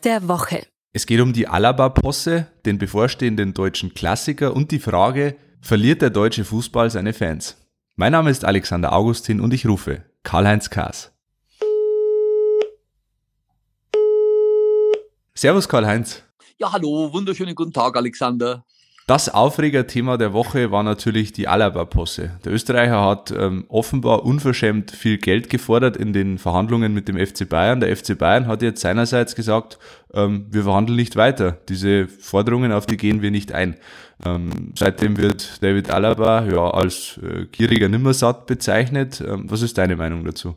[0.00, 0.66] Der Woche.
[0.92, 6.44] Es geht um die Alaba-Posse, den bevorstehenden deutschen Klassiker und die Frage, verliert der deutsche
[6.44, 7.56] Fußball seine Fans?
[7.96, 11.12] Mein Name ist Alexander Augustin und ich rufe Karl-Heinz Kaas.
[15.34, 16.22] Servus Karl-Heinz.
[16.58, 18.64] Ja, hallo, wunderschönen guten Tag, Alexander.
[19.06, 22.38] Das Aufregerthema der Woche war natürlich die Alaba-Posse.
[22.42, 27.46] Der Österreicher hat ähm, offenbar unverschämt viel Geld gefordert in den Verhandlungen mit dem FC
[27.46, 27.80] Bayern.
[27.80, 29.78] Der FC Bayern hat jetzt seinerseits gesagt,
[30.14, 31.58] ähm, wir verhandeln nicht weiter.
[31.68, 33.76] Diese Forderungen, auf die gehen wir nicht ein.
[34.24, 39.20] Ähm, seitdem wird David Alaba ja als äh, gieriger Nimmersatt bezeichnet.
[39.20, 40.56] Ähm, was ist deine Meinung dazu?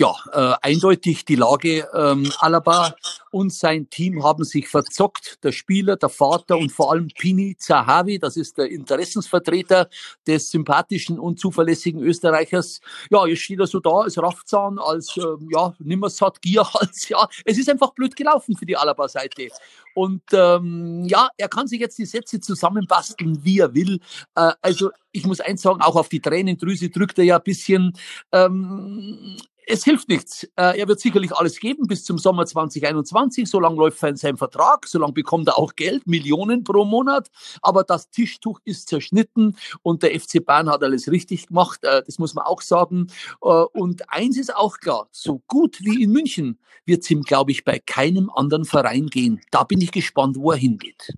[0.00, 1.86] Ja, äh, eindeutig die Lage.
[1.92, 2.94] Ähm, Alaba
[3.30, 5.44] und sein Team haben sich verzockt.
[5.44, 9.90] Der Spieler, der Vater und vor allem Pini Zahavi, das ist der Interessensvertreter
[10.26, 12.80] des sympathischen und zuverlässigen Österreichers.
[13.10, 17.10] Ja, jetzt steht er so da als Raffzahn, als äh, ja, Nimmersatt, Gierhals.
[17.10, 19.48] Ja, es ist einfach blöd gelaufen für die Alaba-Seite.
[19.94, 24.00] Und ähm, ja, er kann sich jetzt die Sätze zusammenbasteln, wie er will.
[24.34, 27.92] Äh, also ich muss eins sagen, auch auf die Tränendrüse drückt er ja ein bisschen.
[28.32, 29.36] Ähm,
[29.70, 30.44] es hilft nichts.
[30.56, 33.48] Äh, er wird sicherlich alles geben bis zum Sommer 2021.
[33.48, 37.28] So lange läuft sein Vertrag, so lange bekommt er auch Geld, Millionen pro Monat.
[37.62, 41.84] Aber das Tischtuch ist zerschnitten und der FC Bayern hat alles richtig gemacht.
[41.84, 43.06] Äh, das muss man auch sagen.
[43.42, 47.52] Äh, und eins ist auch klar, so gut wie in München wird es ihm, glaube
[47.52, 49.40] ich, bei keinem anderen Verein gehen.
[49.50, 51.14] Da bin ich gespannt, wo er hingeht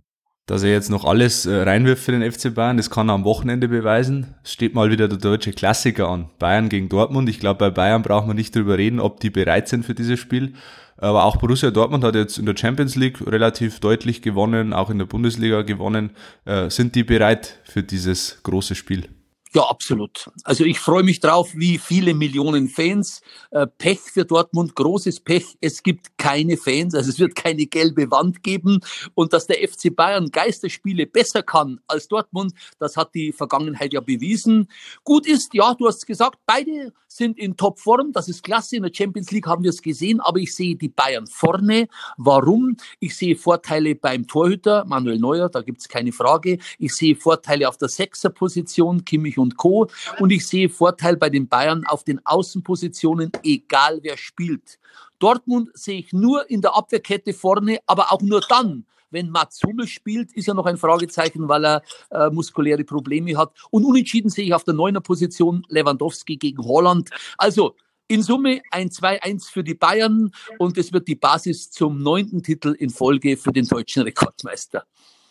[0.46, 2.76] dass er jetzt noch alles äh, reinwirft für den FC Bayern.
[2.76, 4.34] Das kann er am Wochenende beweisen.
[4.42, 6.30] Es steht mal wieder der deutsche Klassiker an.
[6.38, 7.28] Bayern gegen Dortmund.
[7.28, 10.18] Ich glaube, bei Bayern braucht man nicht drüber reden, ob die bereit sind für dieses
[10.18, 10.54] Spiel.
[10.96, 14.98] Aber auch Borussia Dortmund hat jetzt in der Champions League relativ deutlich gewonnen, auch in
[14.98, 16.10] der Bundesliga gewonnen.
[16.44, 19.08] Äh, sind die bereit für dieses große Spiel?
[19.54, 20.30] Ja, absolut.
[20.44, 23.20] Also ich freue mich drauf, wie viele Millionen Fans.
[23.50, 25.58] Äh, Pech für Dortmund, großes Pech.
[25.60, 28.80] Es gibt keine Fans, also es wird keine gelbe Wand geben.
[29.14, 34.00] Und dass der FC Bayern Geisterspiele besser kann als Dortmund, das hat die Vergangenheit ja
[34.00, 34.68] bewiesen.
[35.04, 38.12] Gut ist, ja, du hast gesagt, beide sind in Topform.
[38.12, 38.76] Das ist klasse.
[38.76, 41.88] In der Champions League haben wir es gesehen, aber ich sehe die Bayern vorne.
[42.16, 42.76] Warum?
[43.00, 46.58] Ich sehe Vorteile beim Torhüter, Manuel Neuer, da gibt es keine Frage.
[46.78, 49.88] Ich sehe Vorteile auf der Sechserposition, Kimmich Co.
[50.18, 54.78] Und ich sehe Vorteil bei den Bayern auf den Außenpositionen, egal wer spielt.
[55.18, 59.86] Dortmund sehe ich nur in der Abwehrkette vorne, aber auch nur dann, wenn Mats Hummel
[59.86, 63.52] spielt, ist ja noch ein Fragezeichen, weil er äh, muskuläre Probleme hat.
[63.70, 67.10] Und unentschieden sehe ich auf der neuner Position Lewandowski gegen Holland.
[67.36, 67.76] Also
[68.08, 72.74] in Summe ein 2-1 für die Bayern und es wird die Basis zum neunten Titel
[72.78, 74.84] in Folge für den deutschen Rekordmeister.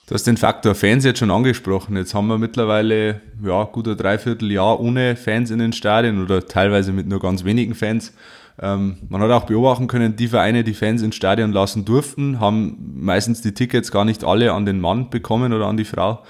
[0.07, 1.95] Du hast den Faktor Fans jetzt schon angesprochen.
[1.95, 6.91] Jetzt haben wir mittlerweile ja gut ein Dreivierteljahr ohne Fans in den Stadien oder teilweise
[6.91, 8.13] mit nur ganz wenigen Fans.
[8.59, 12.77] Ähm, man hat auch beobachten können, die Vereine, die Fans ins Stadion lassen durften, haben
[12.95, 16.23] meistens die Tickets gar nicht alle an den Mann bekommen oder an die Frau.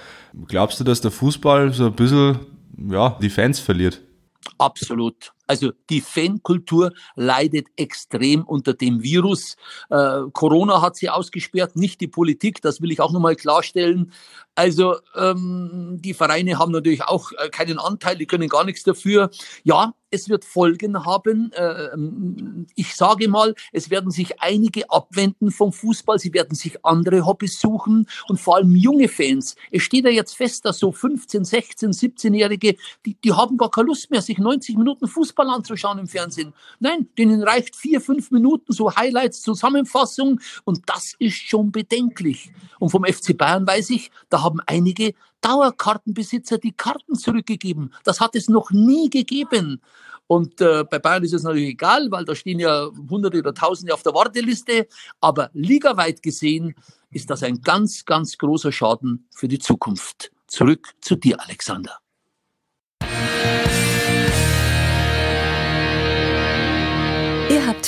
[0.46, 2.38] Glaubst du, dass der Fußball so ein bisschen
[2.88, 4.00] ja, die Fans verliert?
[4.58, 5.32] Absolut.
[5.46, 9.56] Also die Fankultur leidet extrem unter dem Virus.
[9.90, 14.12] Äh, Corona hat sie ausgesperrt, nicht die Politik, das will ich auch nochmal klarstellen.
[14.54, 19.30] Also ähm, die Vereine haben natürlich auch äh, keinen Anteil, die können gar nichts dafür.
[19.62, 21.52] Ja, es wird Folgen haben.
[21.52, 21.88] Äh,
[22.76, 27.60] ich sage mal, es werden sich einige abwenden vom Fußball, sie werden sich andere Hobbys
[27.60, 29.56] suchen und vor allem junge Fans.
[29.70, 33.88] Es steht ja jetzt fest, dass so 15, 16, 17-Jährige, die, die haben gar keine
[33.88, 36.52] Lust mehr, sich 90 Minuten Fußball anzuschauen im Fernsehen.
[36.78, 42.52] Nein, denen reicht vier, fünf Minuten so Highlights, Zusammenfassung und das ist schon bedenklich.
[42.78, 47.92] Und vom FC Bayern weiß ich, da haben einige Dauerkartenbesitzer die Karten zurückgegeben.
[48.04, 49.82] Das hat es noch nie gegeben.
[50.26, 53.92] Und äh, bei Bayern ist es natürlich egal, weil da stehen ja Hunderte oder Tausende
[53.92, 54.88] auf der Warteliste.
[55.20, 56.74] Aber ligaweit gesehen
[57.10, 60.32] ist das ein ganz, ganz großer Schaden für die Zukunft.
[60.46, 62.01] Zurück zu dir, Alexander.